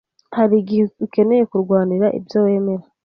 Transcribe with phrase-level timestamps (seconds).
[0.37, 2.85] Hari igihe ukeneye kurwanira ibyo wemera.